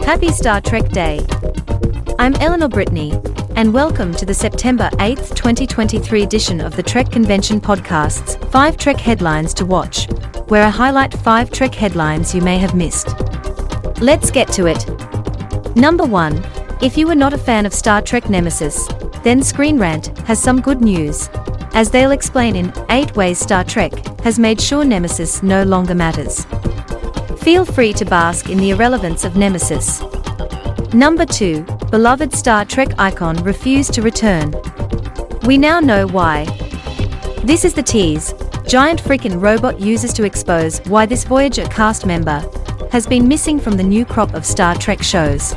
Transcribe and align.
Happy 0.00 0.28
Star 0.32 0.62
Trek 0.62 0.88
Day. 0.88 1.20
I'm 2.18 2.32
Eleanor 2.36 2.68
Brittany, 2.68 3.12
and 3.56 3.74
welcome 3.74 4.14
to 4.14 4.24
the 4.24 4.32
September 4.32 4.88
8th, 4.94 5.34
2023 5.34 6.22
edition 6.22 6.58
of 6.62 6.74
the 6.74 6.82
Trek 6.82 7.10
Convention 7.12 7.60
Podcast's 7.60 8.36
5 8.50 8.78
Trek 8.78 8.98
Headlines 8.98 9.52
to 9.54 9.66
Watch, 9.66 10.10
where 10.48 10.62
I 10.62 10.70
highlight 10.70 11.12
5 11.18 11.50
Trek 11.50 11.74
headlines 11.74 12.34
you 12.34 12.40
may 12.40 12.56
have 12.56 12.74
missed. 12.74 13.08
Let's 14.00 14.30
get 14.30 14.48
to 14.52 14.68
it. 14.68 14.86
Number 15.76 16.06
1. 16.06 16.42
If 16.80 16.96
you 16.96 17.06
were 17.06 17.14
not 17.14 17.34
a 17.34 17.38
fan 17.38 17.66
of 17.66 17.74
Star 17.74 18.00
Trek 18.00 18.30
Nemesis, 18.30 18.88
then 19.22 19.42
Screen 19.42 19.78
Rant 19.78 20.16
has 20.20 20.42
some 20.42 20.62
good 20.62 20.80
news. 20.80 21.28
As 21.74 21.90
they'll 21.90 22.12
explain 22.12 22.56
in 22.56 22.72
8 22.88 23.14
Ways 23.16 23.38
Star 23.38 23.64
Trek 23.64 23.92
has 24.22 24.38
made 24.38 24.60
sure 24.60 24.84
Nemesis 24.84 25.42
no 25.42 25.62
longer 25.64 25.94
matters. 25.94 26.46
Feel 27.40 27.64
free 27.64 27.92
to 27.94 28.04
bask 28.04 28.48
in 28.48 28.58
the 28.58 28.70
irrelevance 28.70 29.24
of 29.24 29.36
Nemesis. 29.36 30.00
Number 30.94 31.26
2. 31.26 31.62
Beloved 31.90 32.32
Star 32.32 32.64
Trek 32.64 32.90
icon 32.98 33.36
refused 33.42 33.92
to 33.94 34.02
return. 34.02 34.54
We 35.44 35.58
now 35.58 35.80
know 35.80 36.06
why. 36.06 36.44
This 37.42 37.64
is 37.64 37.74
the 37.74 37.82
tease 37.82 38.32
Giant 38.66 39.02
Freaking 39.02 39.40
Robot 39.42 39.80
uses 39.80 40.12
to 40.14 40.24
expose 40.24 40.78
why 40.86 41.04
this 41.04 41.24
Voyager 41.24 41.66
cast 41.66 42.06
member 42.06 42.42
has 42.92 43.06
been 43.06 43.26
missing 43.26 43.58
from 43.58 43.76
the 43.76 43.82
new 43.82 44.04
crop 44.04 44.34
of 44.34 44.46
Star 44.46 44.74
Trek 44.76 45.02
shows. 45.02 45.54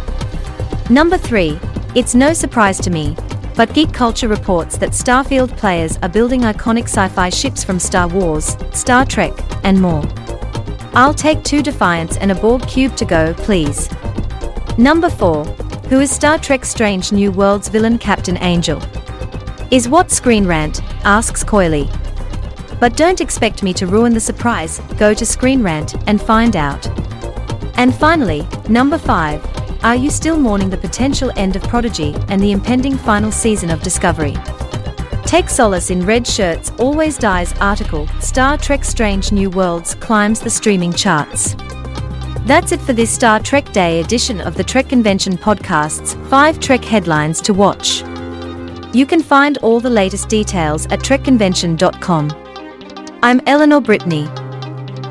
Number 0.90 1.18
3. 1.18 1.59
It's 1.95 2.16
no 2.16 2.34
surprise 2.34 2.80
to 2.80 2.90
me, 2.90 3.16
but 3.55 3.73
Geek 3.73 3.94
Culture 3.94 4.27
reports 4.27 4.77
that 4.77 4.91
Starfield 4.91 5.55
players 5.58 5.98
are 6.04 6.09
building 6.09 6.41
iconic 6.41 6.84
sci 6.84 7.08
fi 7.09 7.30
ships 7.30 7.64
from 7.64 7.80
Star 7.80 8.08
Wars, 8.08 8.58
Star 8.73 9.05
Trek, 9.05 9.34
and 9.64 9.81
more. 9.81 10.04
I'll 10.94 11.14
take 11.14 11.44
two 11.44 11.62
Defiants 11.62 12.18
and 12.18 12.31
a 12.31 12.36
Borg 12.36 12.67
cube 12.67 12.95
to 12.98 13.06
go, 13.06 13.33
please. 13.33 13.89
Number 14.78 15.09
4. 15.09 15.45
Who 15.89 16.00
is 16.02 16.11
Star 16.11 16.38
Trek 16.38 16.66
Strange 16.66 17.11
New 17.11 17.31
Worlds 17.31 17.70
villain 17.70 17.98
Captain 17.98 18.38
Angel? 18.38 18.81
Is 19.72 19.88
what 19.88 20.11
Screen 20.11 20.45
Rant 20.45 20.81
asks 21.06 21.44
coyly. 21.44 21.89
But 22.80 22.98
don't 22.98 23.22
expect 23.22 23.64
me 23.64 23.73
to 23.73 23.88
ruin 23.88 24.14
the 24.14 24.20
surprise, 24.20 24.80
go 24.98 25.14
to 25.14 25.26
Screen 25.26 25.64
Rant 25.64 25.95
and 26.08 26.22
find 26.22 26.56
out. 26.56 26.86
And 27.78 27.95
finally, 27.95 28.48
number 28.67 28.98
5. 28.98 29.55
Are 29.84 29.95
you 29.95 30.09
still 30.09 30.38
mourning 30.38 30.70
the 30.70 30.78
potential 30.78 31.31
end 31.36 31.56
of 31.56 31.64
Prodigy 31.64 32.16
and 32.30 32.42
the 32.42 32.52
impending 32.52 32.98
final 32.98 33.31
season 33.31 33.70
of 33.70 33.82
Discovery? 33.82 34.36
Take 35.26 35.50
solace 35.50 35.90
in 35.90 36.02
Redshirts 36.02 36.80
Always 36.80 37.17
Die's 37.17 37.54
article 37.59 38.08
Star 38.20 38.58
Trek 38.58 38.84
Strange 38.84 39.32
New 39.32 39.50
Worlds 39.50 39.95
climbs 39.95 40.40
the 40.40 40.50
streaming 40.50 40.94
charts. 40.94 41.56
That's 42.45 42.72
it 42.72 42.82
for 42.82 42.94
this 42.94 43.12
Star 43.12 43.40
Trek 43.40 43.72
Day 43.73 44.00
edition 44.00 44.42
of 44.42 44.56
the 44.56 44.64
Trek 44.64 44.90
Convention 44.90 45.38
podcast's 45.38 46.14
5 46.30 46.60
Trek 46.60 46.84
headlines 46.84 47.42
to 47.42 47.54
watch. 47.54 48.04
You 48.94 49.06
can 49.06 49.22
find 49.22 49.58
all 49.60 49.80
the 49.80 49.89
latest 49.89 50.30
details 50.30 50.86
at 50.88 51.00
trekconvention.com. 51.00 52.32
I'm 53.23 53.42
Eleanor 53.48 53.82
Brittany. 53.82 54.30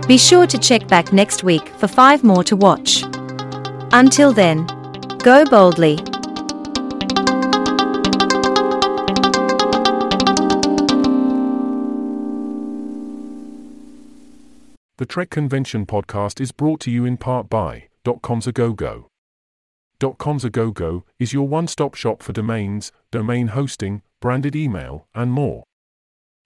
Be 0.07 0.17
sure 0.17 0.47
to 0.47 0.59
check 0.59 0.87
back 0.89 1.13
next 1.13 1.45
week 1.45 1.69
for 1.71 1.89
5 1.89 2.25
more 2.25 2.45
to 2.45 2.57
watch. 2.57 3.05
Until 3.97 4.33
then, 4.33 4.67
go 5.19 5.45
boldly. 5.45 5.95
The 14.97 15.07
Trek 15.07 15.31
Convention 15.31 15.87
podcast 15.87 16.41
is 16.41 16.51
brought 16.51 16.81
to 16.81 16.91
you 16.91 17.05
in 17.05 17.17
part 17.17 17.49
by 17.49 17.87
.com's 18.21 18.49
a 18.49 18.53
go-go. 18.53 19.07
.com's 20.19 20.45
a 20.45 20.51
go-go 20.51 21.05
is 21.21 21.33
your 21.33 21.47
one-stop 21.47 21.95
shop 21.95 22.21
for 22.21 22.33
domains, 22.33 22.91
domain 23.13 23.47
hosting, 23.47 24.03
branded 24.21 24.57
email, 24.57 25.07
and 25.15 25.31
more. 25.31 25.63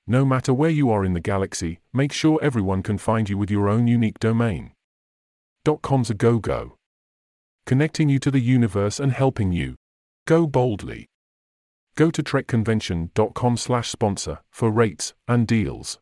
No 0.07 0.27
matter 0.27 0.53
where 0.53 0.69
you 0.69 0.91
are 0.91 1.03
in 1.03 1.15
the 1.15 1.21
galaxy, 1.21 1.81
make 1.95 2.13
sure 2.13 2.39
everyone 2.43 2.83
can 2.83 2.99
find 2.99 3.31
you 3.31 3.39
with 3.39 3.51
your 3.51 3.71
own 3.71 3.87
unique 3.87 4.19
domain. 4.19 4.73
.com's 5.83 6.11
a 6.11 6.15
go-go. 6.15 6.78
Connecting 7.69 8.09
you 8.09 8.19
to 8.21 8.31
the 8.31 8.41
universe 8.41 8.99
and 8.99 9.13
helping 9.13 9.53
you. 9.53 9.75
Go 10.27 10.47
boldly. 10.47 11.05
Go 11.97 12.11
to 12.11 12.23
trekconvention.com 12.23 13.57
slash 13.59 13.91
sponsor 13.91 14.39
for 14.51 14.71
rates 14.71 15.13
and 15.29 15.47
deals. 15.47 15.99